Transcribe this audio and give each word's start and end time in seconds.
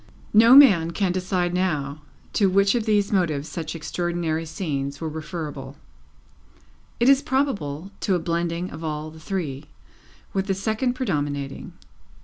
No 0.33 0.55
man 0.55 0.89
can 0.89 1.11
decide 1.11 1.53
now 1.53 2.01
to 2.33 2.49
which 2.49 2.73
of 2.73 2.87
these 2.87 3.11
motives 3.11 3.47
such 3.47 3.75
extraordinary 3.75 4.47
scenes 4.47 4.99
were 4.99 5.07
referable; 5.07 5.75
it 6.99 7.07
is 7.07 7.21
probable, 7.21 7.91
to 7.99 8.15
a 8.15 8.19
blending 8.19 8.71
of 8.71 8.83
all 8.83 9.11
the 9.11 9.19
three, 9.19 9.65
with 10.33 10.47
the 10.47 10.55
second 10.55 10.95
predominating. 10.95 11.73